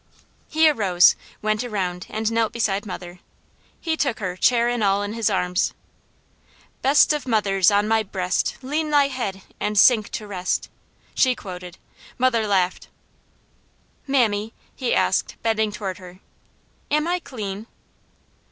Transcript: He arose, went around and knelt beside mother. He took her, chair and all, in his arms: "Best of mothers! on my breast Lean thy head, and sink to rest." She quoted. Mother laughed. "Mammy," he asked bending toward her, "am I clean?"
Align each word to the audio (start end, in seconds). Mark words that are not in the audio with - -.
He 0.49 0.67
arose, 0.67 1.15
went 1.43 1.63
around 1.63 2.07
and 2.09 2.31
knelt 2.31 2.51
beside 2.51 2.87
mother. 2.87 3.19
He 3.79 3.95
took 3.95 4.17
her, 4.17 4.35
chair 4.35 4.67
and 4.67 4.83
all, 4.83 5.03
in 5.03 5.13
his 5.13 5.29
arms: 5.29 5.75
"Best 6.81 7.13
of 7.13 7.27
mothers! 7.27 7.69
on 7.69 7.87
my 7.87 8.01
breast 8.01 8.57
Lean 8.63 8.89
thy 8.89 9.09
head, 9.09 9.43
and 9.59 9.77
sink 9.77 10.09
to 10.13 10.25
rest." 10.25 10.69
She 11.13 11.35
quoted. 11.35 11.77
Mother 12.17 12.47
laughed. 12.47 12.87
"Mammy," 14.07 14.55
he 14.75 14.91
asked 14.95 15.35
bending 15.43 15.71
toward 15.71 15.99
her, 15.99 16.19
"am 16.89 17.07
I 17.07 17.19
clean?" 17.19 17.67